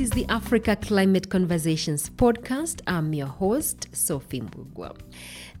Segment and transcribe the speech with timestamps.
[0.00, 2.80] This is the Africa Climate Conversations podcast.
[2.86, 4.96] I'm your host, Sophie Mbugwa.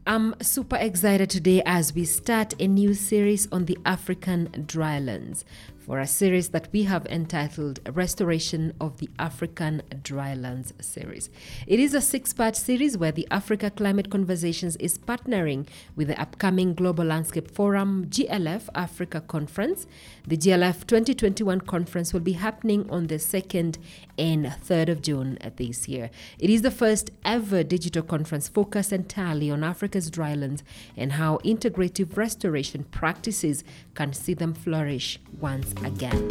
[0.06, 5.44] I'm super excited today as we start a new series on the African drylands
[5.80, 11.30] for a series that we have entitled Restoration of the African Drylands series.
[11.66, 15.66] It is a six part series where the Africa Climate Conversations is partnering
[15.96, 19.86] with the upcoming Global Landscape Forum GLF Africa Conference.
[20.26, 23.78] The GLF 2021 conference will be happening on the 2nd
[24.18, 26.10] and 3rd of June this year.
[26.38, 30.62] It is the first ever digital conference focused entirely on Africa's drylands
[30.94, 36.28] and how integrative restoration practices can see them flourish once again.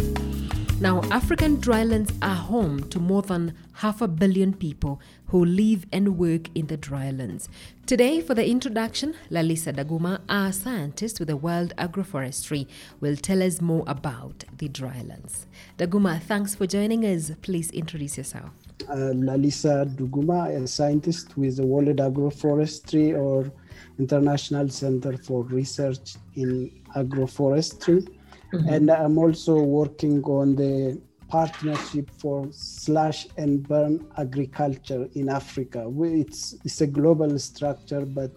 [0.82, 6.18] Now, African drylands are home to more than half a billion people who live and
[6.18, 7.50] work in the drylands.
[7.86, 12.66] Today, for the introduction, Lalisa Duguma, our scientist with the World Agroforestry,
[13.02, 15.48] will tell us more about the drylands.
[15.78, 17.30] Daguma, thanks for joining us.
[17.42, 18.52] Please introduce yourself.
[18.88, 23.52] Uh, Lalisa Duguma, a scientist with the World Agroforestry or
[24.00, 28.08] International Center for Research in Agroforestry.
[28.54, 28.70] Mm-hmm.
[28.70, 35.92] And I'm also working on the partnership for slash and burn agriculture in Africa.
[36.00, 38.32] It's, it's a global structure, but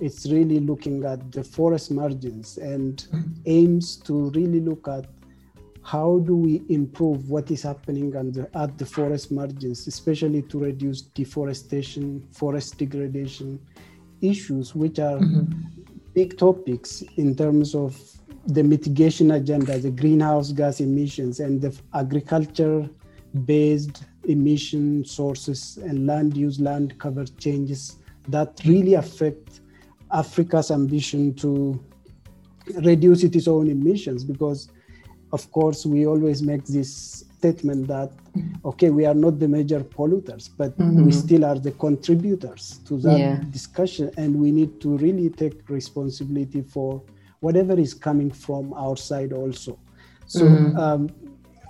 [0.00, 3.32] it's really looking at the forest margins and mm-hmm.
[3.44, 5.06] aims to really look at
[5.82, 11.02] how do we improve what is happening the, at the forest margins, especially to reduce
[11.02, 13.58] deforestation, forest degradation
[14.20, 15.52] issues, which are mm-hmm.
[16.14, 17.98] big topics in terms of
[18.54, 22.88] the mitigation agenda, the greenhouse gas emissions, and the agriculture
[23.44, 27.96] based emission sources and land use, land cover changes
[28.28, 29.60] that really affect
[30.12, 31.82] Africa's ambition to
[32.82, 34.24] reduce its own emissions.
[34.24, 34.68] Because,
[35.32, 38.10] of course, we always make this statement that,
[38.64, 41.06] okay, we are not the major polluters, but mm-hmm.
[41.06, 43.40] we still are the contributors to that yeah.
[43.50, 44.10] discussion.
[44.16, 47.02] And we need to really take responsibility for
[47.40, 49.78] whatever is coming from outside also.
[50.26, 50.78] So mm-hmm.
[50.78, 51.10] um,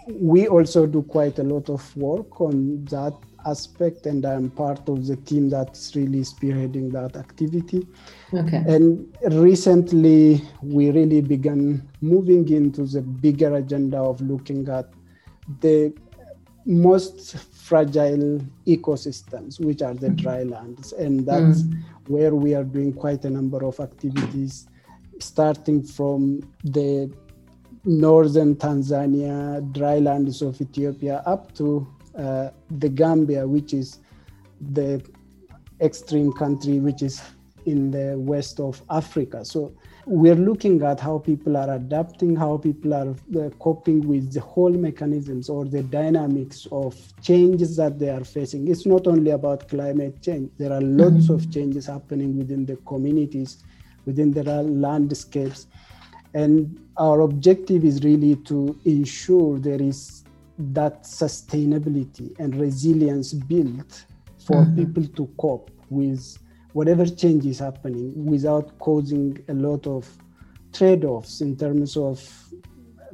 [0.06, 3.14] we also do quite a lot of work on that
[3.46, 7.86] aspect and i'm part of the team that's really spearheading that activity
[8.34, 14.86] okay and recently we really began moving into the bigger agenda of looking at
[15.60, 15.92] the
[16.66, 20.16] most fragile ecosystems which are the mm-hmm.
[20.16, 21.82] drylands and that's mm.
[22.08, 24.68] where we are doing quite a number of activities
[25.22, 27.12] starting from the
[27.84, 31.86] northern Tanzania, drylands of Ethiopia, up to
[32.16, 33.98] uh, the Gambia, which is
[34.60, 35.02] the
[35.80, 37.22] extreme country which is
[37.66, 39.44] in the west of Africa.
[39.44, 39.72] So
[40.06, 44.72] we're looking at how people are adapting, how people are uh, coping with the whole
[44.72, 48.68] mechanisms or the dynamics of changes that they are facing.
[48.68, 51.34] It's not only about climate change, there are lots mm-hmm.
[51.34, 53.62] of changes happening within the communities
[54.10, 55.66] within the landscapes.
[56.34, 60.24] And our objective is really to ensure there is
[60.58, 64.04] that sustainability and resilience built
[64.46, 64.76] for mm-hmm.
[64.76, 66.38] people to cope with
[66.72, 70.08] whatever change is happening without causing a lot of
[70.72, 72.16] trade offs in terms of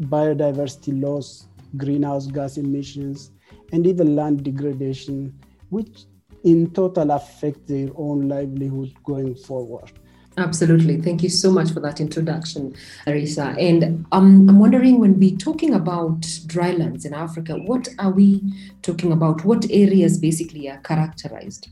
[0.01, 1.47] biodiversity loss,
[1.77, 3.31] greenhouse gas emissions,
[3.73, 5.33] and even land degradation,
[5.71, 6.05] which
[6.45, 9.91] in total affect their own livelihood going forward.
[10.39, 11.01] Absolutely.
[11.01, 12.75] Thank you so much for that introduction,
[13.07, 13.57] Lalisa.
[13.59, 18.43] And um, I'm wondering when we're talking about drylands in Africa, what are we
[18.83, 19.45] talking about?
[19.47, 21.69] What areas basically are characterized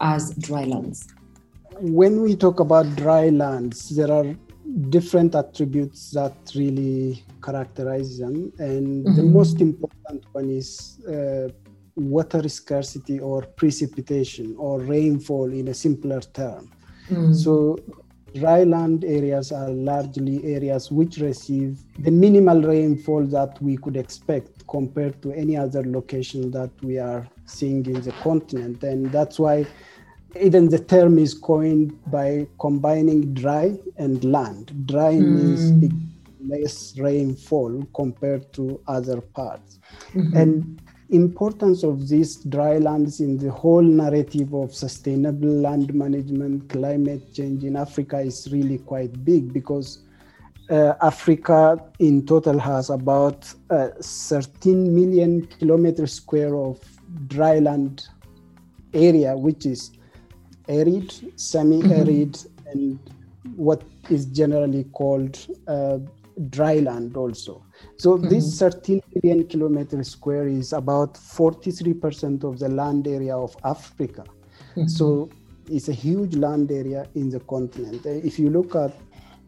[0.00, 1.08] as drylands?
[1.78, 4.34] When we talk about drylands, there are
[4.88, 8.50] different attributes that really characterize them.
[8.58, 9.14] And mm-hmm.
[9.14, 11.48] the most important one is uh,
[11.96, 16.70] water scarcity or precipitation or rainfall in a simpler term.
[17.10, 17.34] Mm.
[17.34, 17.78] So
[18.36, 25.20] dryland areas are largely areas which receive the minimal rainfall that we could expect compared
[25.22, 28.82] to any other location that we are seeing in the continent.
[28.82, 29.66] And that's why
[30.40, 34.86] even the term is coined by combining dry and land.
[34.86, 35.34] Dry mm.
[35.36, 35.94] means
[36.46, 39.78] less rainfall compared to other parts.
[40.14, 40.36] Mm-hmm.
[40.36, 47.64] And importance of these drylands in the whole narrative of sustainable land management, climate change
[47.64, 50.00] in Africa is really quite big because
[50.68, 56.80] uh, Africa in total has about uh, 13 million kilometers square of
[57.28, 58.08] dryland
[58.92, 59.92] area, which is
[60.68, 62.68] arid, semi-arid, mm-hmm.
[62.70, 62.98] and
[63.54, 65.38] what is generally called
[65.68, 65.98] uh,
[66.48, 67.62] dryland also.
[67.96, 68.28] So mm-hmm.
[68.28, 74.24] this 13 million kilometer square is about 43% of the land area of Africa.
[74.76, 74.86] Mm-hmm.
[74.86, 75.30] So
[75.70, 78.04] it's a huge land area in the continent.
[78.06, 78.96] If you look at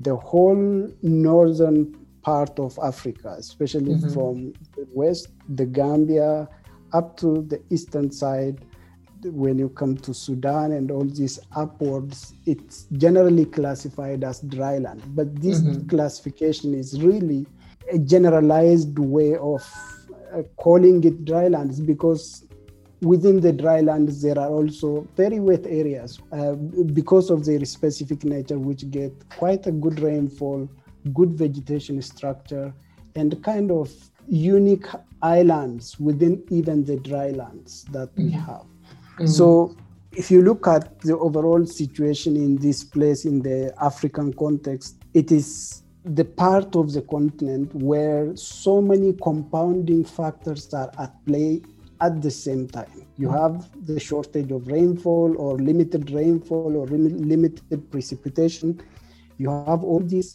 [0.01, 4.13] the whole northern part of Africa, especially mm-hmm.
[4.13, 6.49] from the west, the Gambia,
[6.93, 8.65] up to the eastern side,
[9.25, 15.03] when you come to Sudan and all these upwards, it's generally classified as dry land.
[15.15, 15.89] But this mm-hmm.
[15.89, 17.47] classification is really
[17.93, 19.63] a generalized way of
[20.33, 22.45] uh, calling it drylands because
[23.01, 28.59] within the drylands there are also very wet areas uh, because of their specific nature
[28.59, 30.69] which get quite a good rainfall
[31.15, 32.73] good vegetation structure
[33.15, 33.91] and kind of
[34.27, 34.87] unique
[35.23, 39.27] islands within even the drylands that we have mm-hmm.
[39.27, 39.77] so
[40.13, 45.31] if you look at the overall situation in this place in the african context it
[45.31, 45.85] is
[46.15, 51.61] the part of the continent where so many compounding factors are at play
[52.01, 53.07] at the same time.
[53.19, 58.81] You have the shortage of rainfall or limited rainfall or limited precipitation.
[59.37, 60.35] You have all these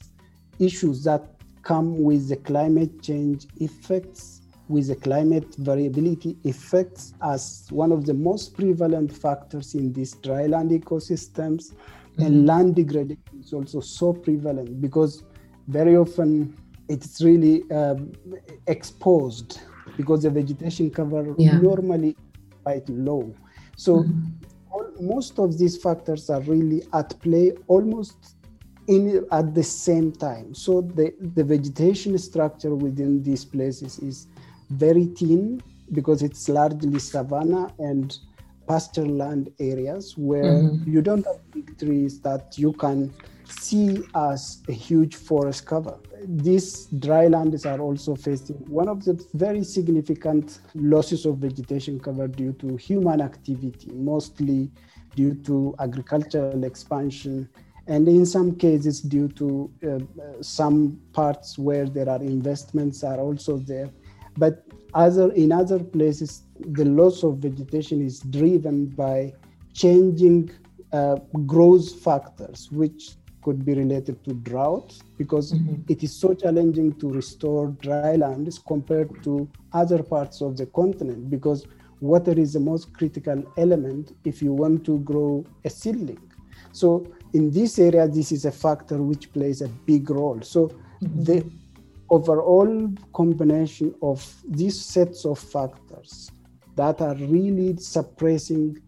[0.59, 1.25] issues that
[1.63, 8.13] come with the climate change effects, with the climate variability effects as one of the
[8.13, 11.71] most prevalent factors in these dryland ecosystems.
[11.71, 12.21] Mm-hmm.
[12.21, 15.23] And land degradation is also so prevalent because
[15.67, 16.55] very often
[16.89, 18.11] it's really um,
[18.67, 19.61] exposed
[19.97, 21.57] because the vegetation cover yeah.
[21.57, 22.15] normally
[22.63, 23.33] quite low.
[23.75, 24.71] So mm-hmm.
[24.71, 28.35] all, most of these factors are really at play almost
[28.87, 30.53] in at the same time.
[30.53, 34.27] So the, the vegetation structure within these places is
[34.69, 35.61] very thin
[35.91, 38.17] because it's largely savanna and
[38.67, 40.91] pasture land areas where mm-hmm.
[40.91, 43.13] you don't have big trees that you can
[43.59, 45.97] see as a huge forest cover.
[46.25, 52.27] These dry lands are also facing one of the very significant losses of vegetation cover
[52.27, 54.71] due to human activity, mostly
[55.15, 57.49] due to agricultural expansion,
[57.87, 63.57] and in some cases due to uh, some parts where there are investments are also
[63.57, 63.89] there.
[64.37, 69.33] But other in other places, the loss of vegetation is driven by
[69.73, 70.51] changing
[70.91, 71.15] uh,
[71.45, 75.81] growth factors, which could be related to drought because mm-hmm.
[75.87, 81.29] it is so challenging to restore dry lands compared to other parts of the continent
[81.29, 81.65] because
[81.99, 86.21] water is the most critical element if you want to grow a seedling.
[86.71, 90.41] So in this area, this is a factor which plays a big role.
[90.41, 91.23] So mm-hmm.
[91.23, 91.45] the
[92.09, 96.31] overall combination of these sets of factors
[96.75, 98.81] that are really suppressing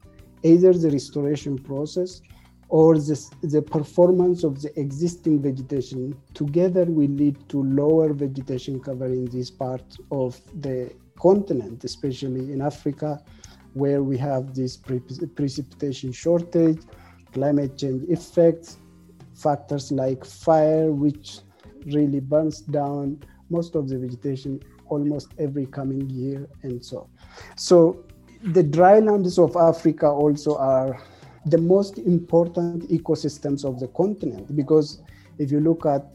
[0.44, 2.22] either the restoration process
[2.70, 9.06] or the, the performance of the existing vegetation together will lead to lower vegetation cover
[9.06, 13.22] in this part of the continent, especially in Africa,
[13.74, 15.00] where we have this pre-
[15.36, 16.80] precipitation shortage,
[17.34, 18.78] climate change effects,
[19.36, 21.40] factors like fire, which
[21.86, 23.20] really burns down
[23.50, 27.10] most of the vegetation almost every coming year, and so.
[27.56, 28.06] So
[28.42, 31.00] the drylands of Africa also are
[31.46, 35.02] the most important ecosystems of the continent because
[35.38, 36.06] if you look at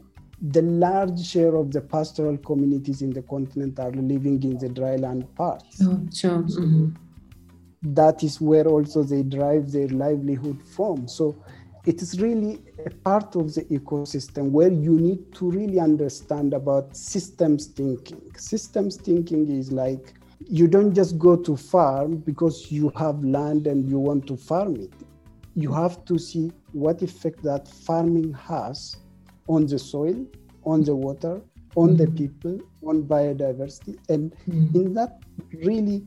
[0.41, 5.33] the large share of the pastoral communities in the continent are living in the dryland
[5.35, 5.79] parts.
[5.83, 6.39] Oh, sure.
[6.39, 6.89] Mm-hmm.
[7.83, 11.07] That is where also they drive their livelihood from.
[11.07, 11.43] So
[11.85, 16.95] it is really a part of the ecosystem where you need to really understand about
[16.97, 18.21] systems thinking.
[18.35, 20.15] Systems thinking is like
[20.47, 24.75] you don't just go to farm because you have land and you want to farm
[24.75, 24.93] it
[25.55, 28.97] you have to see what effect that farming has
[29.47, 30.25] on the soil,
[30.65, 31.41] on the water,
[31.75, 32.15] on the mm-hmm.
[32.15, 34.75] people, on biodiversity, and mm.
[34.75, 35.19] in that
[35.63, 36.05] really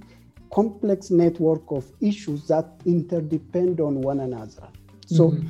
[0.52, 4.68] complex network of issues that interdepend on one another.
[5.06, 5.48] So mm-hmm.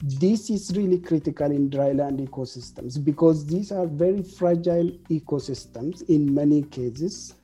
[0.00, 6.62] this is really critical in dryland ecosystems because these are very fragile ecosystems in many
[6.62, 7.34] cases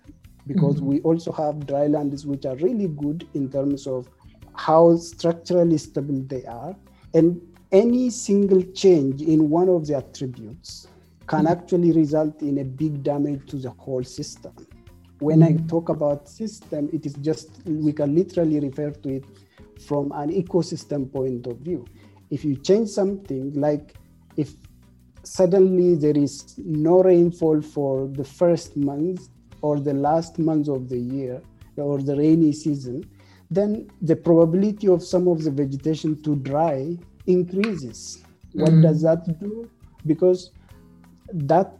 [0.47, 0.87] because mm-hmm.
[0.87, 4.09] we also have drylands which are really good in terms of
[4.59, 6.75] how structurally stable they are.
[7.15, 10.89] And any single change in one of the attributes
[11.29, 11.51] can mm.
[11.51, 14.53] actually result in a big damage to the whole system.
[15.21, 15.49] When mm.
[15.49, 19.25] I talk about system, it is just, we can literally refer to it
[19.87, 21.87] from an ecosystem point of view.
[22.31, 23.95] If you change something, like
[24.37, 24.55] if
[25.23, 29.29] suddenly there is no rainfall for the first month
[29.63, 31.41] or the last month of the year
[31.77, 33.09] or the rainy season,
[33.51, 38.23] then the probability of some of the vegetation to dry increases.
[38.55, 38.61] Mm.
[38.61, 39.71] What does that do?
[40.07, 40.51] Because
[41.33, 41.73] that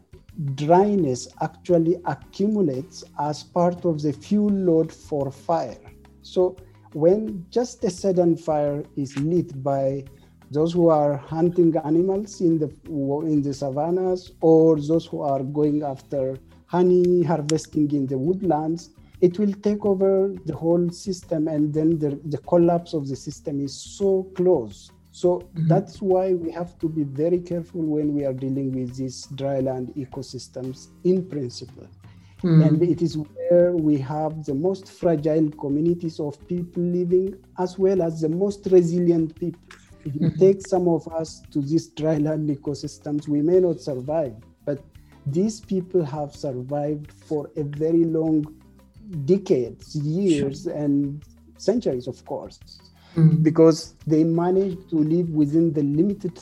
[0.55, 5.77] dryness actually accumulates as part of the fuel load for fire.
[6.21, 6.55] So
[6.93, 10.05] when just a sudden fire is lit by
[10.51, 15.83] those who are hunting animals in the in the savannas or those who are going
[15.83, 18.89] after honey harvesting in the woodlands
[19.21, 23.59] it will take over the whole system and then the, the collapse of the system
[23.63, 25.67] is so close so mm-hmm.
[25.67, 29.93] that's why we have to be very careful when we are dealing with these dryland
[29.95, 31.87] ecosystems in principle
[32.43, 32.65] mm.
[32.65, 38.01] and it is where we have the most fragile communities of people living as well
[38.01, 39.59] as the most resilient people
[40.05, 40.39] if you mm-hmm.
[40.39, 44.33] take some of us to these dryland ecosystems, we may not survive,
[44.65, 44.81] but
[45.25, 48.45] these people have survived for a very long
[49.25, 50.73] decades, years, sure.
[50.73, 51.23] and
[51.57, 52.59] centuries, of course,
[53.15, 53.41] mm-hmm.
[53.43, 56.37] because they managed to live within the limited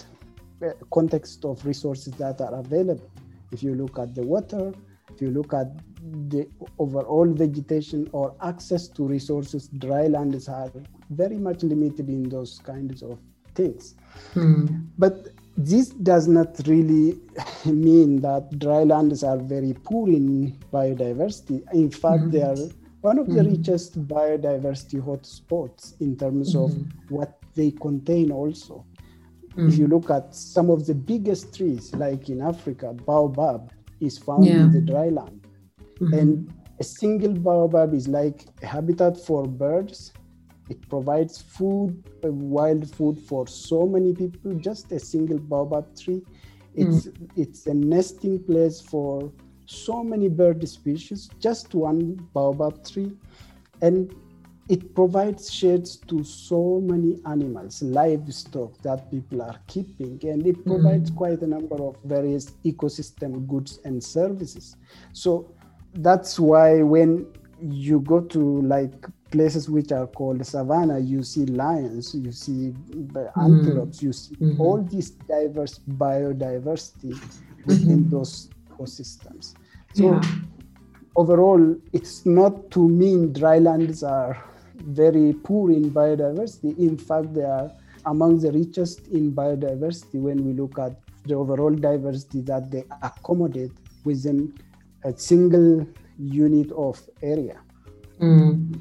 [0.63, 3.09] uh, context of resources that are available.
[3.51, 4.73] If you look at the water,
[5.13, 5.67] if you look at
[6.29, 6.47] the
[6.79, 10.71] overall vegetation or access to resources, drylands are
[11.09, 13.19] very much limited in those kinds of
[13.55, 13.95] things.
[14.35, 14.87] Mm.
[14.97, 17.19] But this does not really
[17.65, 21.63] mean that drylands are very poor in biodiversity.
[21.73, 22.31] In fact, mm.
[22.31, 22.55] they are
[23.01, 23.57] one of the mm.
[23.57, 26.73] richest biodiversity hotspots in terms of
[27.09, 28.85] what they contain also.
[29.59, 34.45] If you look at some of the biggest trees, like in Africa, baobab is found
[34.45, 34.53] yeah.
[34.53, 35.41] in the dryland.
[35.99, 36.13] Mm-hmm.
[36.13, 40.13] And a single baobab is like a habitat for birds
[40.69, 44.53] it provides food, uh, wild food for so many people.
[44.55, 46.23] Just a single baobab tree.
[46.75, 47.29] It's mm.
[47.35, 49.31] it's a nesting place for
[49.65, 51.29] so many bird species.
[51.39, 53.13] Just one baobab tree,
[53.81, 54.13] and
[54.69, 61.09] it provides shades to so many animals, livestock that people are keeping, and it provides
[61.09, 61.15] mm.
[61.15, 64.75] quite a number of various ecosystem goods and services.
[65.13, 65.49] So
[65.93, 67.27] that's why when
[67.61, 72.73] you go to like places which are called savannah, you see lions, you see
[73.35, 74.61] antelopes, you see mm-hmm.
[74.61, 77.19] all this diverse biodiversity
[77.65, 78.09] within mm-hmm.
[78.09, 79.55] those ecosystems.
[79.93, 80.21] So yeah.
[81.15, 84.43] overall, it's not to mean drylands are
[84.75, 86.77] very poor in biodiversity.
[86.77, 87.71] In fact, they are
[88.05, 93.71] among the richest in biodiversity when we look at the overall diversity that they accommodate
[94.05, 94.53] within
[95.03, 95.85] a single
[96.17, 97.59] unit of area.
[98.21, 98.79] Mm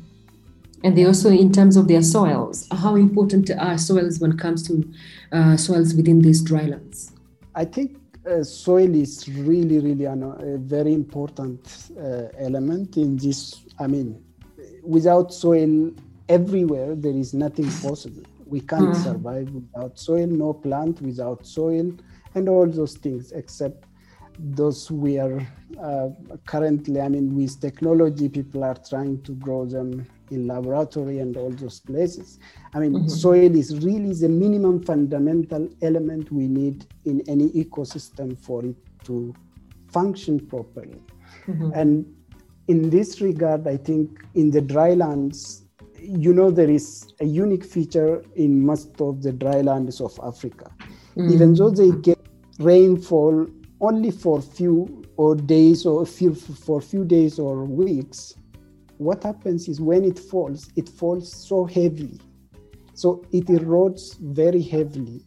[0.85, 4.66] and they also in terms of their soils how important are soils when it comes
[4.66, 4.88] to
[5.33, 7.12] uh, soils within these drylands
[7.54, 7.99] i think
[8.30, 14.23] uh, soil is really really an, a very important uh, element in this i mean
[14.83, 15.90] without soil
[16.28, 19.02] everywhere there is nothing possible we can't mm.
[19.02, 21.92] survive without soil no plant without soil
[22.35, 23.86] and all those things except
[24.38, 25.40] those we are
[25.81, 26.09] uh,
[26.47, 31.50] currently i mean with technology people are trying to grow them in laboratory and all
[31.50, 32.38] those places.
[32.75, 33.09] I mean, mm-hmm.
[33.09, 39.35] soil is really the minimum fundamental element we need in any ecosystem for it to
[39.93, 41.00] function properly.
[41.47, 41.71] Mm-hmm.
[41.75, 42.14] And
[42.69, 45.62] in this regard, I think in the drylands,
[46.00, 50.71] you know, there is a unique feature in most of the drylands of Africa.
[51.16, 51.33] Mm-hmm.
[51.33, 52.19] Even though they get
[52.59, 53.47] rainfall
[53.80, 58.35] only for few or days or few, for few days or weeks,
[58.99, 62.21] what happens is when it falls, it falls so heavily.
[62.95, 65.23] So it erodes very heavily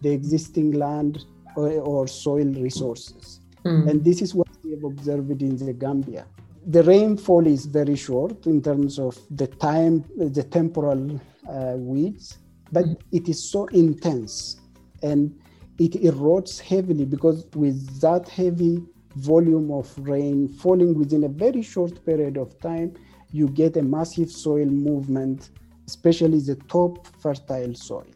[0.00, 1.24] the existing land
[1.56, 3.40] or, or soil resources.
[3.64, 3.90] Mm.
[3.90, 6.26] And this is what we have observed in the Gambia.
[6.66, 12.38] The rainfall is very short in terms of the time, the temporal uh, weeds,
[12.72, 12.96] but mm.
[13.12, 14.60] it is so intense
[15.02, 15.38] and
[15.80, 18.84] it erodes heavily because with that heavy
[19.16, 22.92] volume of rain falling within a very short period of time,
[23.32, 25.48] you get a massive soil movement,
[25.88, 28.06] especially the top fertile soil.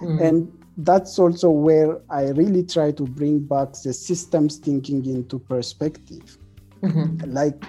[0.00, 0.20] Mm.
[0.22, 6.38] And that's also where I really try to bring back the systems thinking into perspective.
[6.84, 7.32] Mm-hmm.
[7.32, 7.64] Like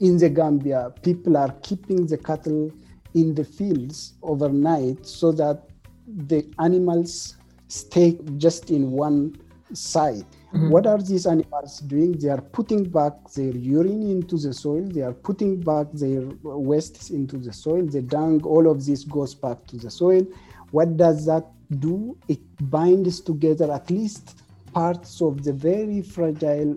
[0.00, 2.72] in the Gambia, people are keeping the cattle
[3.12, 5.68] in the fields overnight so that
[6.06, 7.36] the animals
[7.82, 9.34] stay just in one
[9.72, 10.70] site Mm-hmm.
[10.70, 12.12] What are these animals doing?
[12.12, 17.10] They are putting back their urine into the soil, they are putting back their wastes
[17.10, 20.24] into the soil, the dung, all of this goes back to the soil.
[20.70, 21.46] What does that
[21.80, 22.16] do?
[22.28, 22.38] It
[22.70, 26.76] binds together at least parts of the very fragile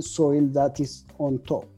[0.00, 1.68] soil that is on top.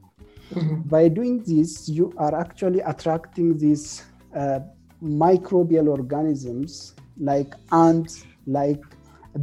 [0.52, 0.82] Mm-hmm.
[0.82, 4.04] By doing this, you are actually attracting these
[4.36, 4.60] uh,
[5.02, 8.82] microbial organisms like ants, like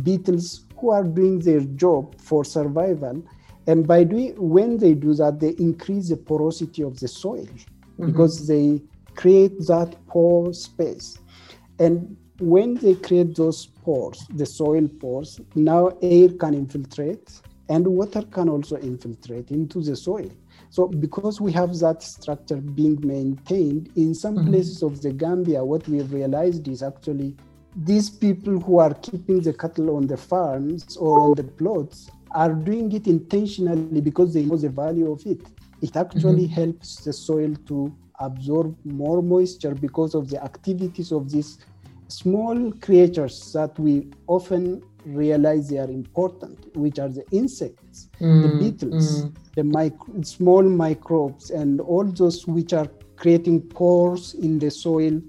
[0.03, 3.23] beetles who are doing their job for survival
[3.67, 8.07] And by doing, when they do that, they increase the porosity of the soil mm-hmm.
[8.07, 8.81] because they
[9.15, 11.17] create that pore space.
[11.79, 17.29] And when they create those pores, the soil pores, now air can infiltrate
[17.69, 20.29] and water can also infiltrate into the soil.
[20.69, 24.49] So because we have that structure being maintained in some mm-hmm.
[24.49, 27.35] places of the Gambia, what we have realized is actually
[27.75, 32.53] these people who are keeping the cattle on the farms or on the plots are
[32.53, 35.41] doing it intentionally because they know the value of it.
[35.81, 36.53] It actually mm-hmm.
[36.53, 41.57] helps the soil to absorb more moisture because of the activities of these
[42.07, 48.59] small creatures that we often realize they are important, which are the insects, mm, the
[48.59, 49.35] beetles, mm.
[49.55, 55.19] the micro, small microbes, and all those which are creating pores in the soil.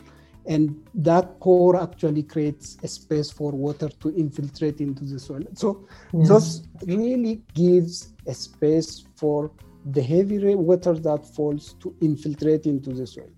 [0.46, 5.42] And that pore actually creates a space for water to infiltrate into the soil.
[5.54, 6.24] So, yeah.
[6.26, 9.50] this really gives a space for
[9.86, 13.30] the heavy water that falls to infiltrate into the soil.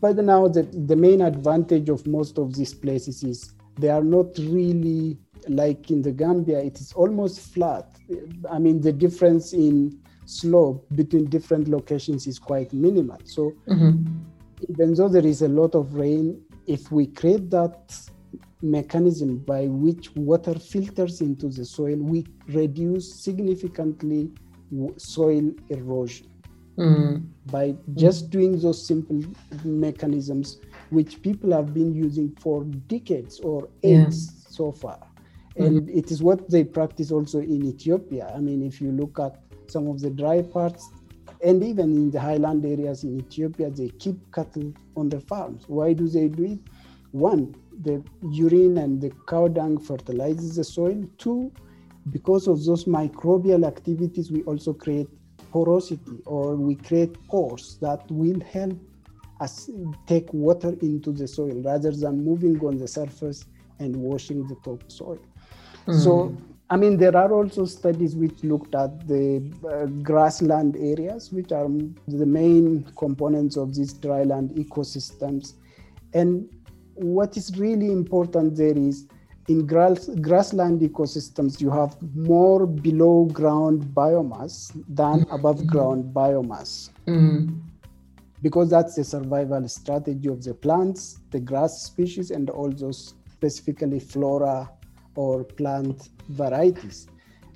[0.00, 4.36] But now the, the main advantage of most of these places is they are not
[4.38, 7.96] really like in the Gambia, it is almost flat.
[8.50, 13.18] I mean, the difference in slope between different locations is quite minimal.
[13.24, 14.04] So mm-hmm.
[14.68, 17.98] even though there is a lot of rain, if we create that
[18.62, 24.30] mechanism by which water filters into the soil, we reduce significantly
[24.96, 26.28] soil erosion
[26.78, 27.26] mm.
[27.46, 29.22] by just doing those simple
[29.64, 30.60] mechanisms
[30.90, 34.50] which people have been using for decades or ages yeah.
[34.50, 35.64] so far mm-hmm.
[35.64, 35.98] and mm-hmm.
[35.98, 39.88] it is what they practice also in ethiopia i mean if you look at some
[39.88, 40.90] of the dry parts
[41.42, 45.92] and even in the highland areas in ethiopia they keep cattle on the farms why
[45.92, 46.58] do they do it
[47.12, 51.52] one the urine and the cow dung fertilizes the soil two
[52.10, 55.08] because of those microbial activities we also create
[55.52, 58.76] porosity or we create pores that will help
[59.40, 59.70] us
[60.06, 63.46] take water into the soil rather than moving on the surface
[63.78, 65.18] and washing the topsoil.
[65.86, 66.02] Mm.
[66.02, 66.36] So,
[66.70, 71.66] I mean, there are also studies which looked at the uh, grassland areas, which are
[72.08, 75.54] the main components of these dryland ecosystems.
[76.12, 76.48] And
[76.94, 79.06] what is really important there is
[79.48, 85.34] in grass, grassland ecosystems, you have more below ground biomass than mm-hmm.
[85.34, 86.90] above ground biomass.
[87.06, 87.58] Mm-hmm.
[88.42, 94.70] Because that's the survival strategy of the plants, the grass species, and also specifically flora
[95.18, 97.08] or plant varieties.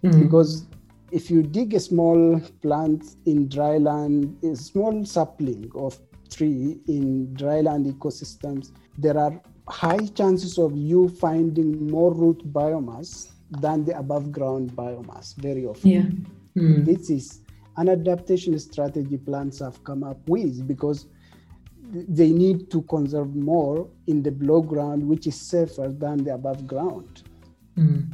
[0.02, 0.22] Mm-hmm.
[0.22, 0.66] Because
[1.12, 5.96] if you dig a small plant in dryland, a small sapling of
[6.28, 13.28] tree in dryland ecosystems, there are high chances of you finding more root biomass
[13.60, 15.90] than the above ground biomass very often.
[15.90, 16.08] Yeah.
[16.60, 16.84] Mm.
[16.84, 17.42] This is
[17.76, 21.06] an adaptation strategy plants have come up with because
[21.92, 26.66] they need to conserve more in the below ground, which is safer than the above
[26.66, 27.22] ground.
[27.76, 28.12] Mm.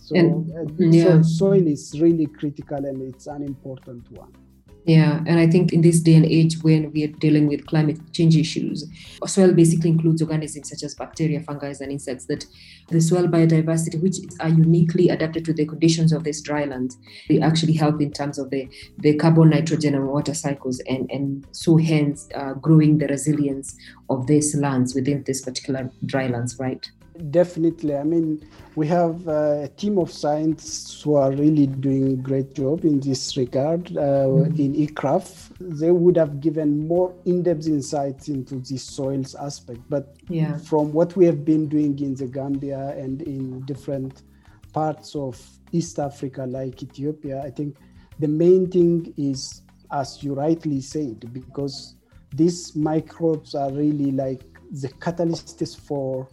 [0.00, 1.04] So, and, uh, yeah.
[1.04, 4.32] so soil is really critical and it's an important one.
[4.86, 7.98] Yeah, and I think in this day and age when we are dealing with climate
[8.12, 8.88] change issues,
[9.26, 12.46] soil basically includes organisms such as bacteria, fungi, and insects that
[12.88, 16.94] the soil biodiversity, which are uniquely adapted to the conditions of this dry land,
[17.28, 21.44] they actually help in terms of the, the carbon, nitrogen, and water cycles, and, and
[21.50, 23.76] so hence uh, growing the resilience
[24.08, 26.88] of these lands within this particular dry lands, right?
[27.30, 27.96] Definitely.
[27.96, 32.54] I mean, we have uh, a team of scientists who are really doing a great
[32.54, 33.90] job in this regard.
[33.96, 34.60] Uh, mm-hmm.
[34.60, 39.80] In ICRAF, they would have given more in-depth insights into the soils aspect.
[39.88, 40.58] But yeah.
[40.58, 44.22] from what we have been doing in the Gambia and in different
[44.72, 45.40] parts of
[45.72, 47.76] East Africa, like Ethiopia, I think
[48.18, 51.94] the main thing is, as you rightly said, because
[52.34, 56.28] these microbes are really like the catalysts for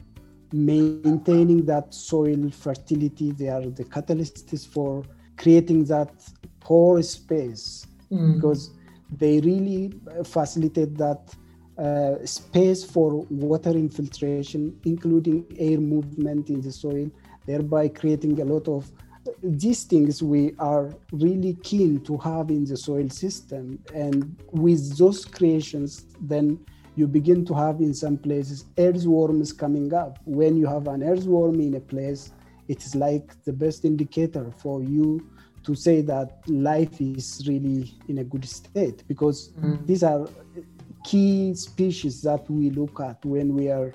[0.54, 3.32] maintaining that soil fertility.
[3.32, 5.04] They are the catalysts for
[5.38, 6.12] creating that
[6.60, 8.36] pore space mm.
[8.36, 8.72] because
[9.12, 11.36] they really facilitate that
[11.78, 17.10] uh, space for water infiltration, including air movement in the soil,
[17.46, 18.92] thereby creating a lot of
[19.42, 23.80] these things we are really keen to have in the soil system.
[23.94, 26.60] And with those creations, then
[26.96, 30.20] you begin to have in some places earthworms coming up.
[30.26, 32.32] When you have an earthworm in a place,
[32.68, 35.28] it is like the best indicator for you
[35.64, 39.86] to say that life is really in a good state because mm.
[39.88, 40.28] these are
[41.06, 43.94] key species that we look at when we are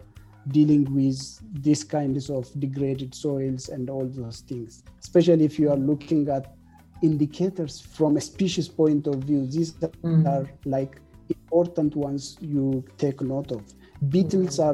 [0.48, 5.76] dealing with these kinds of degraded soils and all those things especially if you are
[5.76, 6.54] looking at
[7.02, 9.46] indicators from a species point of view.
[9.46, 10.26] These mm.
[10.26, 13.62] are like important ones you take note of.
[14.08, 14.64] Beetles mm.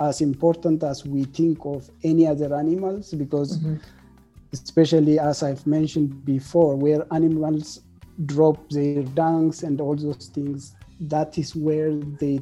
[0.00, 3.76] are as important as we think of any other animals because, mm-hmm.
[4.52, 7.80] especially as I've mentioned before, where animals
[8.26, 12.40] drop their dungs and all those things, that is where they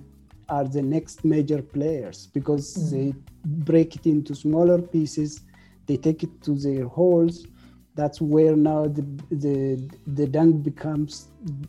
[0.49, 2.91] are the next major players because mm.
[2.91, 5.43] they break it into smaller pieces,
[5.87, 7.47] they take it to their holes.
[7.95, 11.29] That's where now the the the dung becomes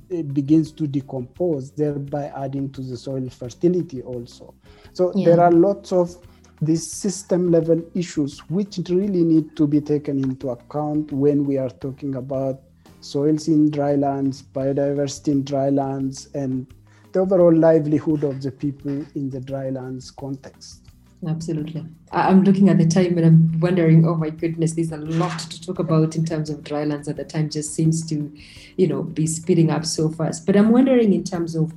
[0.09, 4.53] begins to decompose, thereby adding to the soil fertility also.
[4.93, 5.25] So yeah.
[5.25, 6.15] there are lots of
[6.61, 11.71] these system level issues which really need to be taken into account when we are
[11.71, 12.61] talking about
[12.99, 16.67] soils in drylands, biodiversity in drylands, and
[17.13, 20.80] the overall livelihood of the people in the drylands context.
[21.27, 21.85] Absolutely.
[22.11, 25.61] I'm looking at the time and I'm wondering, oh my goodness, there's a lot to
[25.61, 28.35] talk about in terms of drylands at the time just seems to,
[28.75, 30.45] you know, be speeding up so fast.
[30.45, 31.73] But I'm wondering in terms of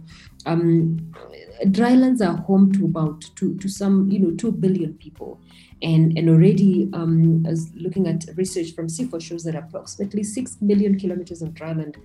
[0.47, 1.13] um,
[1.71, 5.41] drylands are home to about to, to some, you know, 2 billion people.
[5.83, 10.99] And, and already um, as looking at research from CIFOR shows that approximately 6 million
[10.99, 11.97] kilometers of dryland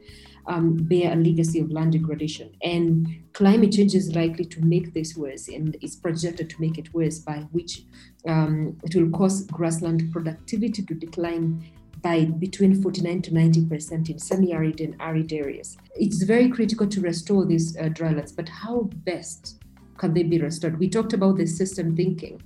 [0.49, 2.51] um, bear a legacy of land degradation.
[2.61, 6.93] And climate change is likely to make this worse and is projected to make it
[6.93, 7.83] worse, by which
[8.27, 11.63] um, it will cause grassland productivity to decline
[12.01, 15.77] by between 49 to 90% in semi-arid and arid areas.
[15.95, 19.61] It's very critical to restore these uh, drylands, but how best
[19.97, 20.79] can they be restored?
[20.79, 22.41] We talked about the system thinking.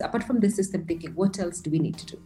[0.00, 2.22] Apart from the system thinking, what else do we need to do?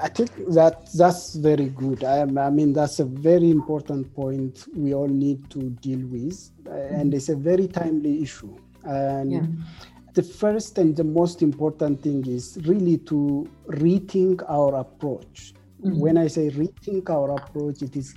[0.00, 2.04] I think that that's very good.
[2.04, 6.94] I, I, mean, that's a very important point we all need to deal with, mm-hmm.
[6.94, 8.56] and it's a very timely issue.
[8.84, 9.46] And yeah.
[10.14, 15.54] the first and the most important thing is really to rethink our approach.
[15.84, 15.98] Mm-hmm.
[15.98, 18.14] When I say rethink our approach, it is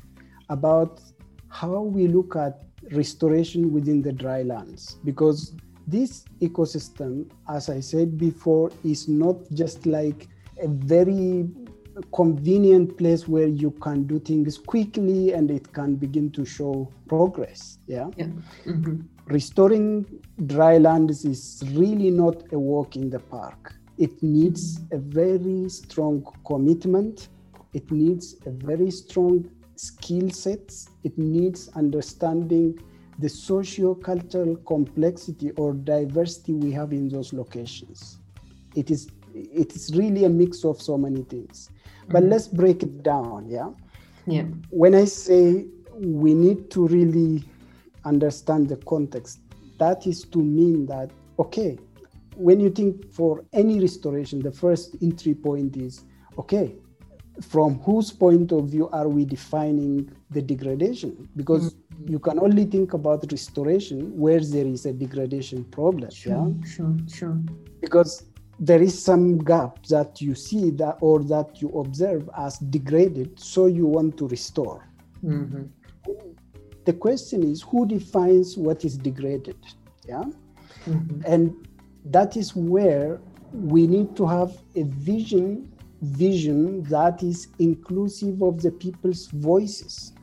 [0.49, 1.01] about
[1.49, 5.55] how we look at restoration within the drylands because
[5.87, 10.27] this ecosystem, as I said before, is not just like
[10.61, 11.47] a very
[12.11, 17.79] convenient place where you can do things quickly and it can begin to show progress.
[17.87, 18.09] Yeah.
[18.17, 18.25] yeah.
[18.65, 19.01] Mm-hmm.
[19.27, 20.05] Restoring
[20.45, 23.73] dry lands is really not a walk in the park.
[23.97, 27.29] It needs a very strong commitment.
[27.73, 30.89] It needs a very strong skill sets.
[31.03, 32.79] It needs understanding
[33.19, 38.17] the socio-cultural complexity or diversity we have in those locations.
[38.75, 41.69] It is it is really a mix of so many things.
[42.07, 42.31] But mm-hmm.
[42.31, 43.69] let's break it down, yeah?
[44.27, 44.43] Yeah.
[44.69, 47.43] When I say we need to really
[48.03, 49.39] understand the context,
[49.79, 51.77] that is to mean that, okay,
[52.35, 56.03] when you think for any restoration, the first entry point is,
[56.37, 56.75] okay,
[57.41, 61.27] from whose point of view are we defining the degradation?
[61.35, 62.11] Because mm-hmm.
[62.13, 66.11] you can only think about restoration where there is a degradation problem.
[66.11, 66.67] Sure, yeah?
[66.67, 67.37] sure, sure.
[67.81, 68.23] Because
[68.59, 73.65] there is some gap that you see that or that you observe as degraded so
[73.65, 74.87] you want to restore.
[75.23, 75.63] Mm-hmm.
[76.85, 79.57] the question is who defines what is degraded?
[80.07, 80.23] Yeah?
[80.85, 81.21] Mm-hmm.
[81.25, 81.67] and
[82.05, 83.19] that is where
[83.51, 90.13] we need to have a vision vision that is inclusive of the people's voices.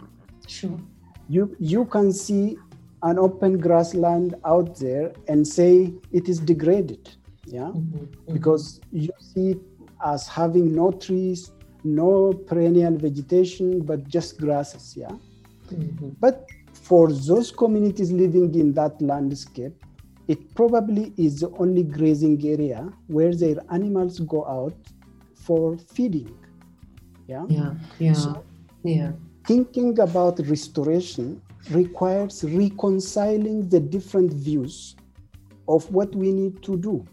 [0.47, 0.79] Sure.
[1.29, 2.57] You you can see
[3.03, 7.73] an open grassland out there and say it is degraded yeah?
[7.75, 8.35] Mm-hmm.
[8.35, 9.61] because you see it
[10.05, 11.53] as having no trees
[11.85, 15.11] no perennial vegetation but just grasses yeah?
[15.73, 16.11] Mm-hmm.
[16.21, 19.75] but for those communities living in that landscape
[20.29, 24.77] it probably is the only grazing area where their animals go out
[25.35, 26.35] for feeding
[27.27, 27.45] yeah?
[27.49, 28.45] Yeah yeah so
[28.85, 29.13] yeah.
[29.47, 34.97] thinking about restoration requires reconciling the different views
[35.69, 37.05] of what we need to do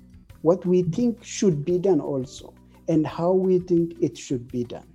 [0.42, 2.54] what we think should be done also
[2.88, 4.88] and how we think it should be done.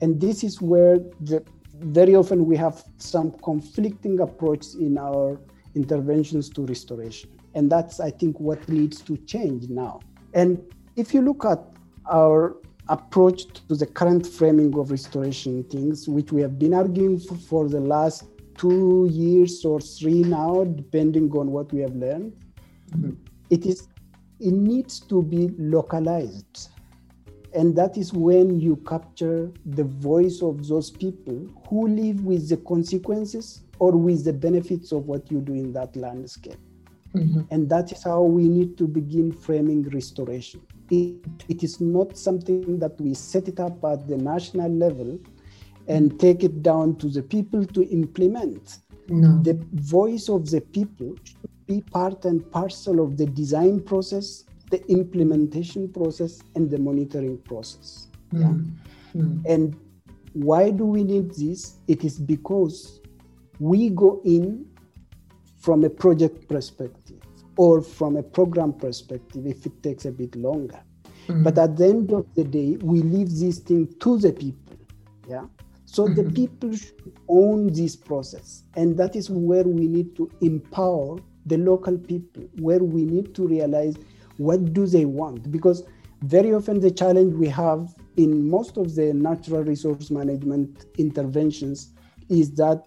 [0.00, 1.44] And this is where the,
[1.78, 5.40] very often we have some conflicting approaches in our
[5.74, 7.30] interventions to restoration.
[7.54, 10.00] And that's i think what needs to change now.
[10.34, 10.62] And
[10.96, 11.60] if you look at
[12.10, 12.56] our
[12.88, 17.68] approach to the current framing of restoration things which we have been arguing for, for
[17.68, 18.24] the last
[18.56, 22.32] two years or three now depending on what we have learned
[22.90, 23.10] mm-hmm.
[23.50, 23.88] it is
[24.40, 26.70] it needs to be localized.
[27.54, 32.58] And that is when you capture the voice of those people who live with the
[32.58, 36.58] consequences or with the benefits of what you do in that landscape.
[37.14, 37.42] Mm-hmm.
[37.50, 40.60] And that is how we need to begin framing restoration.
[40.90, 41.16] It,
[41.48, 45.18] it is not something that we set it up at the national level
[45.88, 48.78] and take it down to the people to implement.
[49.08, 49.40] No.
[49.42, 54.84] The voice of the people should be part and parcel of the design process, the
[54.90, 58.08] implementation process, and the monitoring process.
[58.32, 58.54] Yeah.
[59.14, 59.44] Mm.
[59.46, 59.76] And
[60.32, 61.76] why do we need this?
[61.88, 63.00] It is because
[63.58, 64.66] we go in
[65.58, 67.20] from a project perspective
[67.56, 70.80] or from a program perspective if it takes a bit longer.
[71.28, 71.42] Mm.
[71.42, 74.76] But at the end of the day, we leave this thing to the people.
[75.28, 75.46] Yeah.
[75.86, 76.34] So the Mhm.
[76.34, 78.64] people should own this process.
[78.74, 83.46] And that is where we need to empower the local people, where we need to
[83.46, 83.96] realize
[84.36, 85.50] what do they want.
[85.50, 85.84] Because
[86.22, 91.92] very often the challenge we have in most of the natural resource management interventions
[92.28, 92.84] is that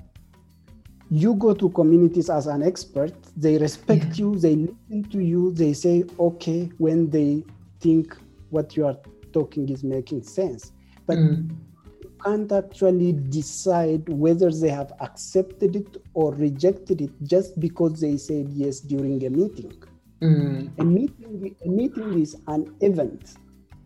[1.11, 5.73] you go to communities as an expert, they respect you, they listen to you, they
[5.73, 7.43] say okay when they
[7.79, 8.15] think
[8.49, 8.97] what you are
[9.33, 10.71] talking is making sense.
[11.07, 11.49] But Mm.
[12.23, 18.49] Can't actually decide whether they have accepted it or rejected it just because they said
[18.49, 19.73] yes during a meeting.
[20.21, 20.77] Mm.
[20.79, 23.35] A meeting, a meeting is an event.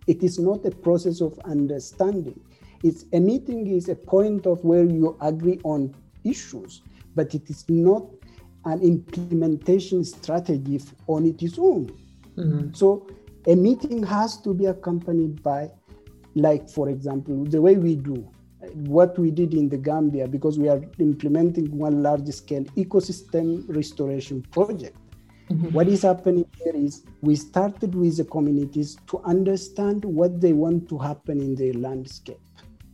[0.08, 2.40] It is not a process of understanding.
[2.84, 6.82] It's a meeting is a point of where you agree on issues,
[7.16, 8.06] but it is not
[8.66, 11.92] an implementation strategy on its own.
[12.38, 12.76] Mm.
[12.76, 13.08] So
[13.48, 15.70] a meeting has to be accompanied by,
[16.36, 18.28] like for example, the way we do
[18.74, 24.42] what we did in the Gambia because we are implementing one large scale ecosystem restoration
[24.52, 24.98] project.
[25.50, 25.74] Mhm.
[25.74, 30.88] What is happening here is we started with the communities to understand what they want
[30.90, 32.40] to happen in their landscape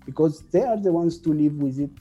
[0.05, 1.91] because they are the ones to live with it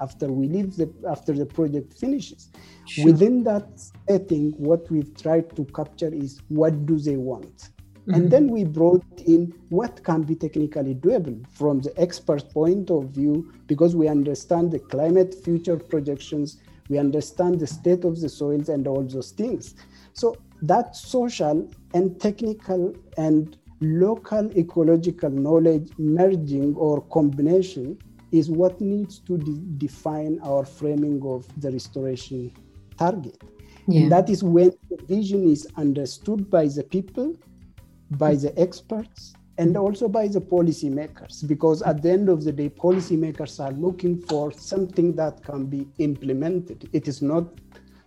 [0.00, 2.50] after we leave the after the project finishes.
[2.86, 3.04] Sure.
[3.06, 3.68] Within that
[4.08, 7.70] setting, what we've tried to capture is what do they want?
[8.06, 8.28] And mm-hmm.
[8.28, 13.50] then we brought in what can be technically doable from the expert point of view,
[13.66, 16.58] because we understand the climate future projections,
[16.90, 19.74] we understand the state of the soils and all those things.
[20.12, 27.98] So that social and technical and local ecological knowledge merging or combination
[28.32, 32.52] is what needs to de- define our framing of the restoration
[32.98, 33.42] target.
[33.86, 34.02] Yeah.
[34.02, 37.36] And that is when the vision is understood by the people,
[38.18, 41.46] by the experts, and also by the policymakers.
[41.46, 45.86] Because at the end of the day, policymakers are looking for something that can be
[45.98, 46.88] implemented.
[46.92, 47.46] It is not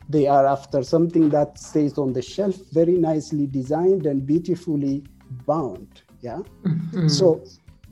[0.10, 5.04] they are after something that stays on the shelf, very nicely designed and beautifully
[5.46, 6.02] bound.
[6.22, 6.42] Yeah.
[6.64, 7.10] Mhm.
[7.10, 7.44] So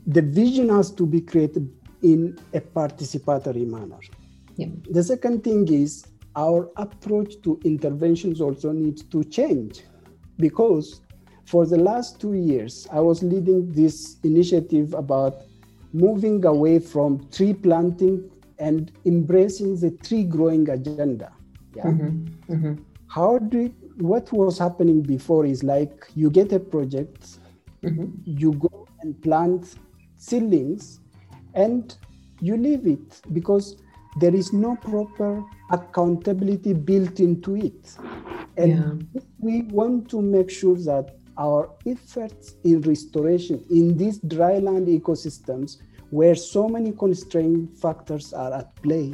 [0.06, 1.68] the vision has to be created
[2.02, 3.98] in a participatory manner.
[4.56, 4.68] Yeah.
[4.90, 9.84] The second thing is our approach to interventions also needs to change
[10.38, 11.02] because
[11.46, 15.42] for the last two years, I was leading this initiative about
[15.92, 21.32] moving away from tree planting and embracing the tree growing agenda.
[21.74, 22.26] Yeah Mhm.
[22.48, 22.78] Mhm.
[23.08, 27.38] how do what was happening before is like you get a project
[27.82, 28.12] Mhm.
[28.24, 29.76] you go and plant
[30.16, 31.00] seedlings
[31.54, 31.96] and
[32.40, 33.76] you leave it because
[34.20, 37.96] there is no proper accountability built into it
[38.56, 38.92] and Yeah.
[39.38, 45.78] we want to make sure that our efforts in restoration in these dryland ecosystems
[46.10, 49.12] where so many constraint factors are at play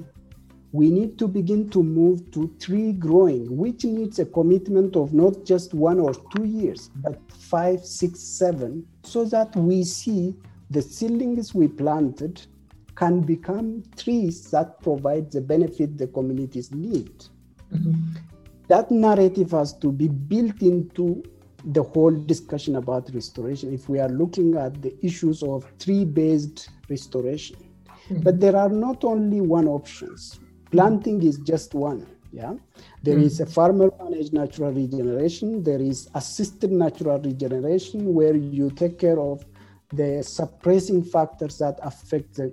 [0.73, 5.45] we need to begin to move to tree growing, which needs a commitment of not
[5.45, 10.35] just one or two years, but five, six, seven, so that we see
[10.71, 12.41] the seedlings we planted
[12.95, 17.13] can become trees that provide the benefit the communities need.
[17.71, 18.17] Mhm.
[18.69, 21.23] That narrative has to be built into
[21.65, 26.71] the whole discussion about restoration if we are looking at the issues of tree based
[26.89, 27.57] restoration.
[27.57, 28.21] Mm-hmm.
[28.23, 30.41] But there are not only one options.
[30.71, 32.07] Planting is just one.
[32.33, 32.55] Yeah,
[33.03, 33.53] there is a mm-hmm.
[33.53, 35.63] farmer managed natural regeneration.
[35.63, 39.45] There is assisted natural regeneration where you take care of
[39.93, 42.51] the suppressing factors that affect the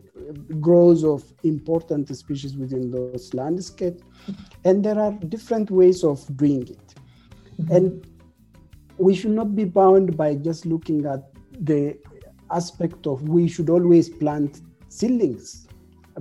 [0.60, 4.04] growth of important species within those landscapes.
[4.04, 4.44] Mm-hmm.
[4.66, 6.96] And there are different ways of doing it.
[7.72, 8.06] And
[9.00, 11.22] we should not be bound by just looking at
[11.62, 11.98] the
[12.52, 15.68] aspect of we should always plant seedlings.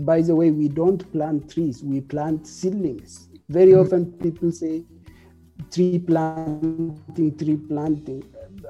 [0.01, 3.29] By the way, we don't plant trees, we plant seedlings.
[3.49, 4.85] Very often people say
[5.71, 8.23] tree planting, tree planting.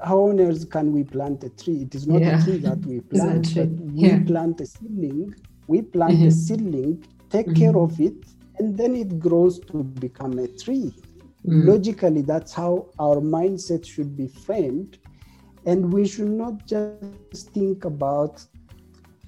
[0.03, 1.81] How on earth can we plant a tree?
[1.83, 2.41] It is not Yeah.
[2.41, 3.65] a tree that we plant, Exactly.
[3.65, 4.23] but we Yeah.
[4.23, 5.35] plant a seedling.
[5.67, 6.31] We plant a Mhm.
[6.31, 8.15] seedling, take care of it,
[8.57, 10.93] and then it grows to become a tree.
[11.47, 11.65] Mm.
[11.65, 14.97] Logically, that's how our mindset should be framed.
[15.65, 18.43] And we should not just think about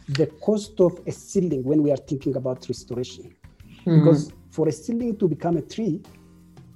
[0.09, 3.35] the cost of a ceiling when we are thinking about restoration.
[3.85, 4.03] Mm.
[4.03, 6.01] Because for a ceiling to become a tree,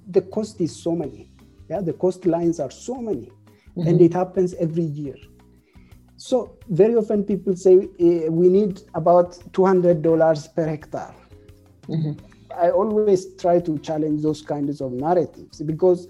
[0.08, 1.32] the cost is so many.
[1.70, 3.32] Yeah, the cost lines are so many,
[3.78, 3.88] Mm-hmm.
[3.90, 5.16] and it happens every year.
[6.16, 11.14] So very often people say eh, we need about two hundred dollars per hectare.
[11.90, 12.18] Mhm.
[12.58, 16.08] I always try to challenge those kinds of narratives because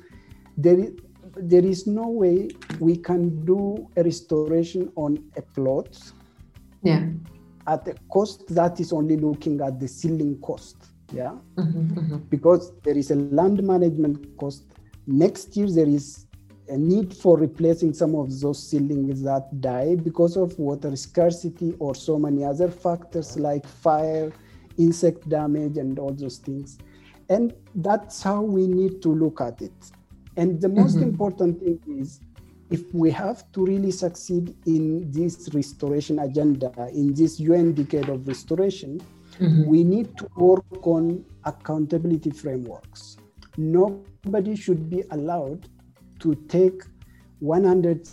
[0.58, 0.92] there is,
[1.36, 5.98] there is no way we can do a restoration on a plot
[6.84, 7.10] Yeah.
[7.68, 10.78] at a cost that is only looking at the seedling cost.
[11.14, 12.30] Yeah, Mhm, mhm.
[12.30, 14.64] because there is a land management cost.
[15.06, 16.26] Next year there is
[16.68, 21.94] a need for replacing some of those seedlings that die because of water scarcity or
[21.96, 24.32] so many other factors like fire,
[24.78, 26.78] insect damage, and all those things.
[27.30, 29.92] And that's how we need to look at it.
[30.38, 31.04] And the most Mhm.
[31.04, 32.20] important thing is
[32.70, 38.28] if we have to really succeed in this restoration agenda, in this UN decade of
[38.28, 39.00] restoration,
[39.40, 39.68] Mhm.
[39.68, 43.18] we need to work on accountability frameworks.
[43.58, 45.68] Nobody should be allowed
[46.20, 46.84] to take
[47.40, 48.08] 100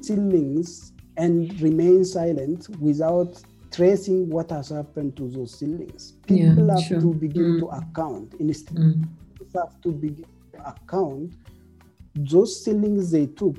[0.00, 3.42] seedlings and remain silent without
[3.74, 6.14] tracing what has happened to those seedlings.
[6.28, 7.00] Yeah, People have sure.
[7.00, 7.58] to begin Mm.
[7.60, 8.34] to account.
[8.38, 9.04] Instead, Mm.
[9.54, 11.32] have to begin to account
[12.14, 13.56] those seedlings they took.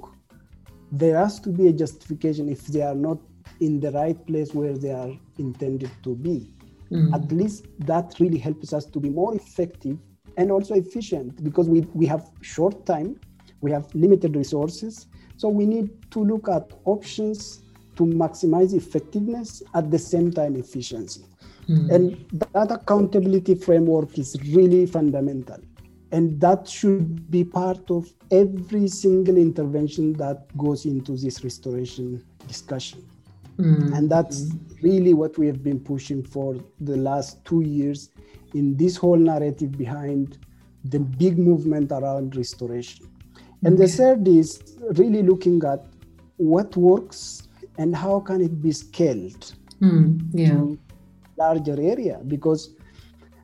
[0.92, 3.20] There has to be a justification if they are not
[3.60, 6.52] in the right place where they are intended to be
[6.92, 7.14] Mm.
[7.14, 9.98] at least that really helps us to be more effective
[10.38, 13.16] and also efficient because we, we have short time
[13.62, 17.62] we have limited resources so we need to look at options
[17.96, 21.24] to maximize effectiveness at the same time efficiency
[21.68, 21.92] Mm.
[21.96, 25.58] and that accountability framework is really fundamental
[26.12, 33.02] and that should be part of every single intervention that goes into this restoration discussion
[33.58, 33.98] Mm.
[33.98, 34.52] and that's
[34.84, 38.10] really what we have been pushing for the last two years
[38.54, 40.38] in this whole narrative behind
[40.86, 43.08] the big movement around restoration.
[43.64, 45.84] And the third is really looking at
[46.38, 47.45] what works
[47.78, 50.20] and how can it be scaled Mm.
[50.32, 50.50] Yeah.
[50.52, 50.78] to
[51.38, 52.70] larger area because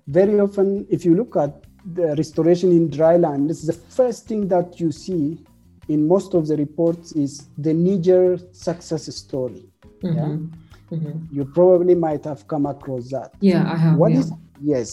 [0.07, 1.53] very often if you look at
[1.93, 5.43] the restoration in dry land this is the first thing that you see
[5.89, 9.65] in most of the reports is the Niger success story
[10.03, 10.49] Mhm.
[10.91, 11.27] Mhm.
[11.31, 13.29] you probably might have come across that.
[13.41, 13.97] Yeah, I have.
[13.99, 14.19] What yeah.
[14.19, 14.89] is yes,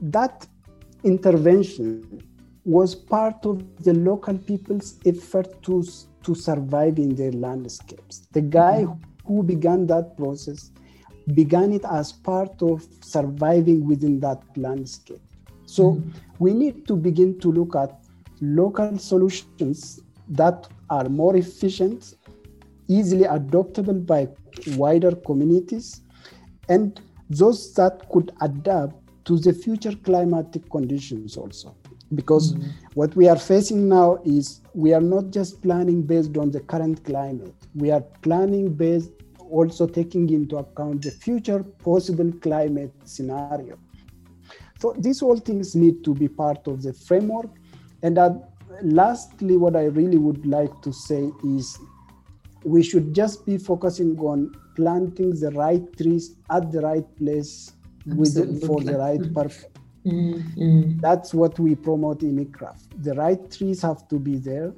[0.00, 0.46] that
[1.02, 2.02] intervention
[2.64, 5.82] was part of the local people's effort to
[6.24, 8.26] to survive in their landscapes.
[8.32, 9.26] The guy mm-hmm.
[9.26, 10.70] who began that process
[11.34, 15.22] began it as part of surviving within that landscape.
[15.66, 16.10] So mm-hmm.
[16.38, 17.98] we need to begin to look at
[18.40, 22.14] local solutions that are more efficient,
[22.88, 24.28] easily adoptable by
[24.76, 26.02] wider communities,
[26.68, 31.74] and those that could adapt to the future climatic conditions also.
[32.14, 32.54] Because
[32.94, 37.04] what we are facing now is we are not just planning based on the current
[37.04, 39.10] climate, we are planning based
[39.50, 43.78] also taking into account the future possible climate scenario.
[44.80, 47.50] So these all things need to be part of the framework.
[48.02, 48.34] And uh,
[48.82, 51.78] lastly, what I really would like to say is
[52.64, 57.72] we should just be focusing on planting the right trees at the right place
[58.06, 59.66] with for the right purpose.
[60.06, 62.76] Mm, mm, That's what we promote in ICRAF.
[63.02, 64.74] The right trees have to be there.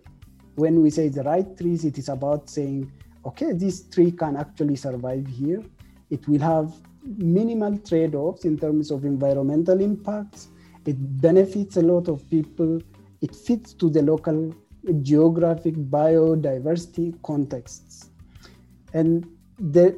[0.55, 2.91] When we say the right trees, it is about saying,
[3.27, 5.63] okay, this tree can actually survive here.
[6.11, 6.73] It will have
[7.05, 10.49] minimal trade offs in terms of environmental impacts.
[10.87, 12.81] It benefits a lot of people.
[13.21, 14.55] It fits to the local
[15.03, 18.11] geographic biodiversity contexts.
[18.95, 19.27] And
[19.59, 19.97] the,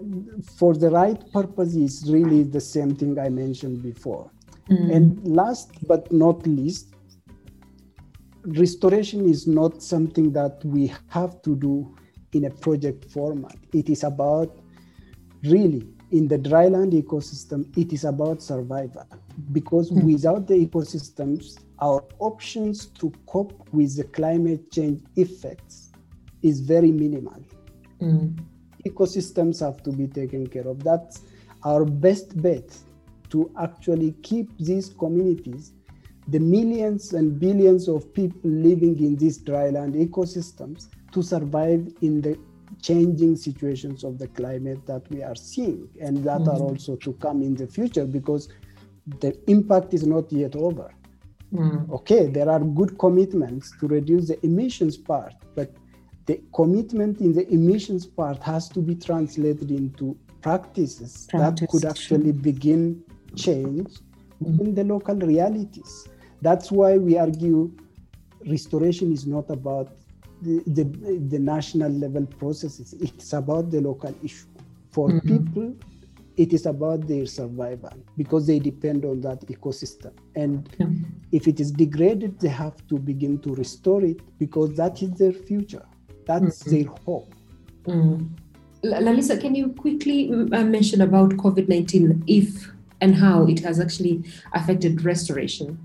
[0.57, 4.31] for the right purpose is really the same thing I mentioned before.
[4.71, 4.95] Mm.
[4.95, 6.95] And last but not least,
[8.45, 11.95] restoration is not something that we have to do
[12.33, 13.57] in a project format.
[13.73, 14.57] It is about
[15.45, 19.07] really in the dryland ecosystem, it is about survival
[19.53, 20.05] because Mm.
[20.05, 25.93] without the ecosystems, our options to cope with the climate change effects
[26.43, 27.43] is very minimal
[28.01, 28.39] Mm,
[28.87, 30.83] ecosystems have to be taken care of.
[30.85, 31.23] That's
[31.65, 32.77] our best bet
[33.31, 35.73] to actually keep these communities,
[36.29, 42.39] the millions and billions of people living in these dryland ecosystems, to survive in the
[42.83, 46.71] changing situations of the climate that we are seeing and that are Mhm.
[46.71, 48.49] also to come in the future because
[49.21, 50.91] the impact is not yet over.
[51.53, 55.73] Mm, okay, there are good commitments to reduce the emissions part, but
[56.27, 62.33] the commitment in the emissions part has to be translated into practices, that could actually
[62.33, 63.03] begin
[63.35, 63.89] change
[64.45, 64.61] Mm.
[64.61, 66.07] in the local realities.
[66.43, 67.73] That's why we argue
[68.47, 69.89] restoration is not about
[70.43, 70.85] the, the,
[71.29, 74.47] the national level processes, it's about the local issue.
[74.91, 75.27] For Mhm.
[75.27, 75.75] people,
[76.37, 80.13] it is about their survival because they depend on that ecosystem.
[80.37, 80.87] And Yeah.
[81.33, 85.33] if it is degraded, they have to begin to restore it because that is their
[85.33, 85.83] future.
[86.27, 86.71] That's Mhm.
[86.71, 87.35] their hope.
[87.87, 88.29] Mm.
[88.85, 94.25] Lalisa, can you quickly uh, mention about COVID 19 if and how it has actually
[94.55, 95.79] affected restoration?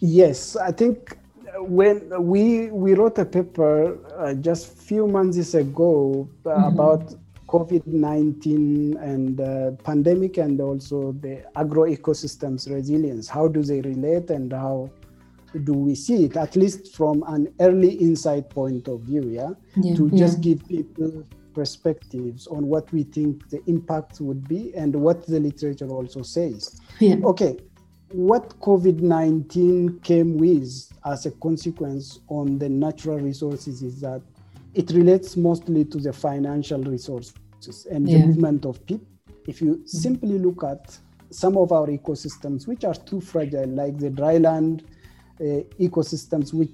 [0.00, 1.16] Yes, I think
[1.58, 6.72] when we we wrote a paper uh, just few months ago uh, Mhm.
[6.72, 7.14] about
[7.46, 13.28] COVID nineteen and uh, pandemic and also the agro ecosystems resilience.
[13.28, 14.88] How do they relate and how
[15.64, 16.36] do we see it?
[16.36, 19.94] At least from an early insight point of view, yeah, Yeah.
[19.96, 20.18] to yeah.
[20.18, 21.12] just give people
[21.54, 26.80] perspectives on what we think the impact would be and what the literature also says.
[26.98, 27.16] Yeah.
[27.24, 27.58] Okay,
[28.12, 34.22] what COVID 19 came with as a consequence on the natural resources is that
[34.74, 37.34] it relates mostly to the financial resources
[37.90, 39.06] and the movement of people.
[39.46, 40.96] If you simply look at
[41.30, 44.82] some of our ecosystems, which are too fragile, like the dryland
[45.40, 46.70] uh, ecosystems, which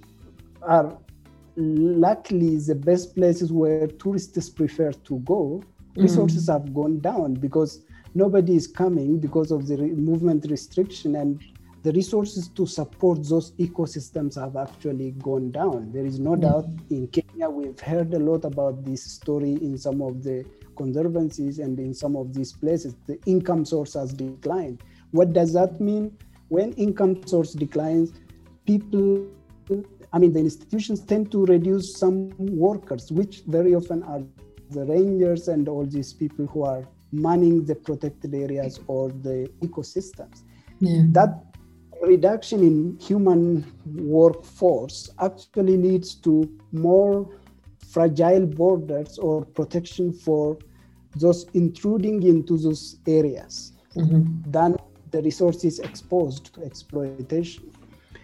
[0.63, 0.99] are
[1.59, 6.03] luckily the best places where tourists prefer to go, mm-hmm.
[6.03, 7.83] resources have gone down because
[8.15, 11.43] nobody is coming because of the re- movement restriction and
[11.83, 15.91] the resources to support those ecosystems have actually gone down.
[15.93, 16.41] There is no mm-hmm.
[16.43, 20.45] doubt in Kenya, we've heard a lot about this story in some of the
[20.77, 22.95] conservancies and in some of these places.
[23.07, 24.83] The income source has declined.
[25.11, 26.17] What does that mean?
[26.49, 28.13] When income source declines,
[28.65, 29.27] people,
[30.13, 34.23] I mean, the institutions tend to reduce some workers, which very often are
[34.71, 40.43] the rangers and all these people who are manning the protected areas or the ecosystems.
[40.81, 41.03] Yeah.
[41.13, 41.45] That
[42.03, 43.65] reduction in human
[43.97, 47.29] workforce actually leads to more
[47.79, 50.59] fragile borders or protection for
[51.17, 54.53] those intruding into those areas Mhm.
[54.53, 54.77] than
[55.11, 57.65] the resources exposed to exploitation.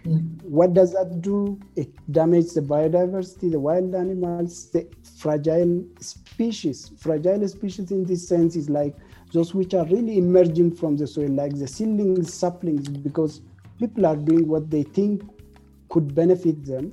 [0.04, 0.18] Yeah.
[0.42, 1.58] What does that do?
[1.76, 4.86] It damages the biodiversity, the wild animals, the
[5.18, 6.92] fragile species.
[6.98, 8.94] Fragile species in this sense is like
[9.32, 13.40] those which are really emerging from the soil, like the seedlings, saplings, because
[13.78, 15.22] people are doing what they think
[15.88, 16.92] could benefit them.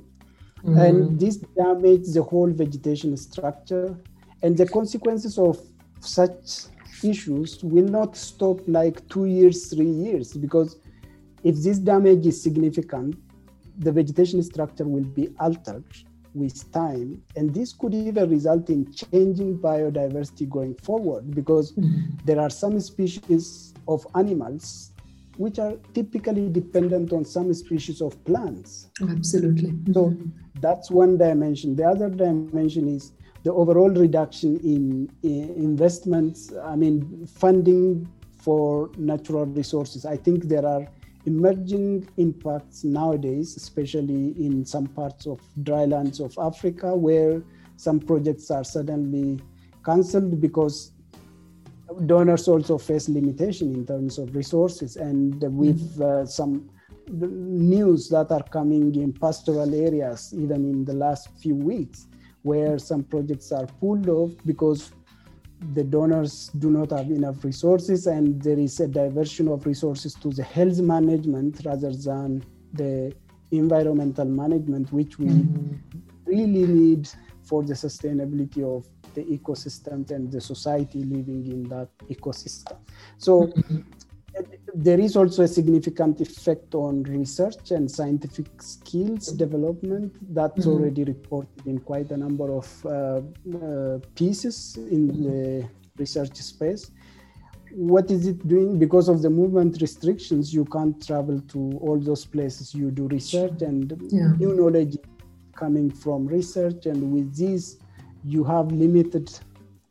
[0.64, 1.18] And mm-hmm.
[1.18, 3.96] this damages the whole vegetation structure.
[4.42, 5.60] And the consequences of
[6.00, 6.66] such
[7.04, 10.78] issues will not stop like two years, three years, because
[11.44, 13.16] if this damage is significant,
[13.78, 15.84] the vegetation structure will be altered
[16.34, 17.22] with time.
[17.36, 22.16] And this could even result in changing biodiversity going forward because mm-hmm.
[22.24, 24.92] there are some species of animals
[25.36, 28.90] which are typically dependent on some species of plants.
[29.08, 29.74] Absolutely.
[29.92, 30.16] So
[30.60, 31.74] that's one dimension.
[31.74, 33.12] The other dimension is
[33.42, 40.04] the overall reduction in, in investments, I mean, funding for natural resources.
[40.04, 40.86] I think there are
[41.26, 47.42] emerging impacts nowadays, especially in some parts of drylands of Africa, where
[47.76, 49.40] some projects are suddenly
[49.84, 50.92] cancelled because
[52.06, 54.96] donors also face limitation in terms of resources.
[54.96, 56.70] And with uh, some
[57.08, 62.06] news that are coming in pastoral areas even in the last few weeks
[62.42, 64.92] where some projects are pulled off because
[65.74, 70.30] the donors do not have enough resources and there is a diversion of resources to
[70.30, 73.14] the health management rather than the
[73.50, 75.76] environmental management which we mm-hmm.
[76.24, 77.08] really need
[77.42, 82.78] for the sustainability of the ecosystem and the society living in that ecosystem.
[83.18, 83.80] So mm-hmm.
[84.74, 90.72] There is also a significant effect on research and scientific skills development that's Mhm.
[90.72, 93.20] already reported in quite a number of uh,
[93.54, 95.68] uh, pieces in the
[95.98, 96.90] research space.
[97.74, 98.78] What is it doing?
[98.78, 103.62] Because of the movement restrictions you can't travel to all those places you do research
[103.62, 104.32] and Yeah.
[104.38, 104.96] new knowledge
[105.54, 106.86] coming from research.
[106.86, 107.78] And with this
[108.24, 109.30] you have limited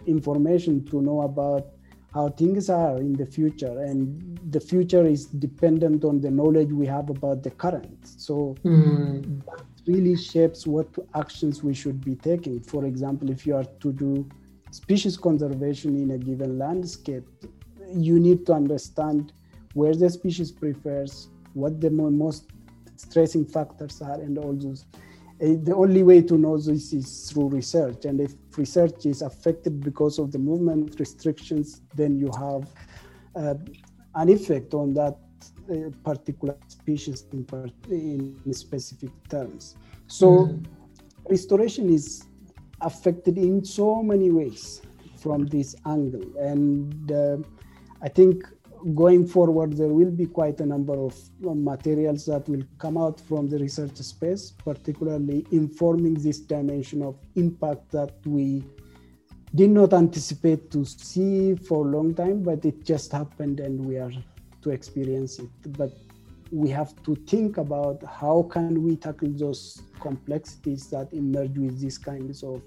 [0.07, 1.65] information to know about
[2.13, 6.85] how things are in the future and the future is dependent on the knowledge we
[6.85, 9.43] have about the current so Mm.
[9.45, 13.91] that really shapes what actions we should be taking for example if you are to
[13.93, 14.27] do
[14.71, 17.27] species conservation in a given landscape
[17.93, 19.33] you need to understand
[19.73, 22.43] where the species prefers what the most
[22.95, 24.85] stressing factors are and all those
[25.41, 28.05] the only way to know this is through research.
[28.05, 32.69] And if research is affected because of the movement restrictions, then you have
[33.35, 33.55] uh,
[34.13, 35.17] an effect on that
[35.71, 39.77] uh, particular species in, part, in, specific terms.
[40.05, 40.65] So mm.
[41.27, 42.25] restoration is
[42.81, 44.83] affected in so many ways
[45.17, 46.37] from this angle.
[46.37, 47.37] And uh,
[48.03, 48.45] I think
[48.93, 53.47] going forward, there will be quite a number of materials that will come out from
[53.47, 58.63] the research space, particularly informing this dimension of impact that we
[59.53, 63.97] did not anticipate to see for a long time, but it just happened and we
[63.97, 64.11] are
[64.61, 65.49] to experience it.
[65.77, 65.91] But
[66.51, 71.97] we have to think about how can we tackle those complexities that emerge with these
[71.97, 72.61] kinds of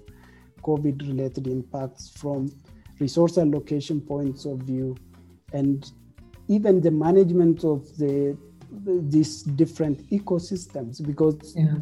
[0.61, 2.51] COVID related impacts from
[2.99, 4.95] resource allocation points of view
[5.53, 5.91] and
[6.47, 8.37] even the management of the
[8.85, 11.75] these different ecosystems because yeah.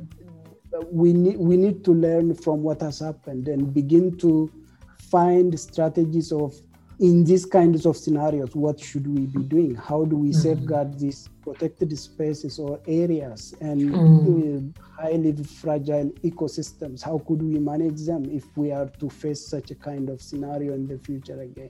[0.91, 4.51] we need we need to learn from what has happened and begin to
[4.97, 6.53] find strategies of
[6.99, 10.35] in these kinds of scenarios what should we be doing how do we mm.
[10.35, 14.77] safeguard these protected spaces or areas and mm.
[14.95, 19.75] highly fragile ecosystems how could we manage them if we are to face such a
[19.75, 21.69] kind of scenario in the future again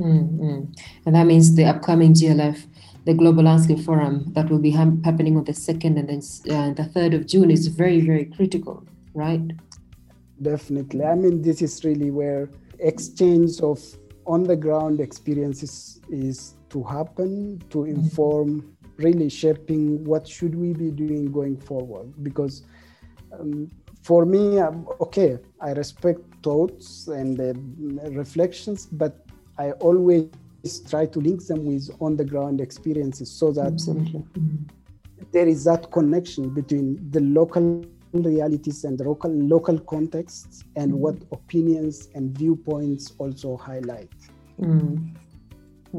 [0.00, 0.72] Mm-hmm.
[1.06, 2.66] And that means the upcoming GLF,
[3.04, 6.18] the Global Landscape Forum, that will be ha- happening on the 2nd and then
[6.54, 9.42] uh, the 3rd of June is very, very critical, right?
[10.42, 11.04] Definitely.
[11.04, 13.80] I mean, this is really where exchange of
[14.26, 18.00] on the ground experiences is to happen to mm-hmm.
[18.00, 22.64] inform really shaping what should we be doing going forward because
[23.32, 23.70] um,
[24.02, 27.52] for me um, okay i respect thoughts and uh,
[28.10, 29.25] reflections but
[29.58, 30.30] I always
[30.88, 34.24] try to link them with on the ground experiences so that Absolutely.
[35.32, 40.96] there is that connection between the local realities and the local local contexts and mm.
[40.96, 44.10] what opinions and viewpoints also highlight.
[44.60, 45.14] Mm.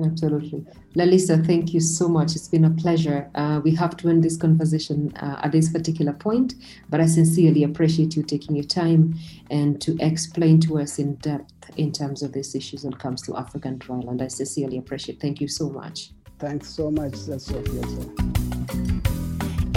[0.05, 0.65] Absolutely.
[0.95, 2.35] Lalisa, thank you so much.
[2.35, 3.29] It's been a pleasure.
[3.33, 6.55] Uh, we have to end this conversation uh, at this particular point,
[6.89, 9.15] but I sincerely appreciate you taking your time
[9.49, 13.21] and to explain to us in depth in terms of these issues when it comes
[13.23, 14.21] to African dryland.
[14.21, 15.19] I sincerely appreciate.
[15.19, 16.11] Thank you so much.
[16.39, 18.27] Thanks so much, Sophia.